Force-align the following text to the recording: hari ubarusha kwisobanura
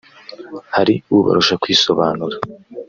hari 0.75 0.93
ubarusha 1.17 1.55
kwisobanura 1.61 2.37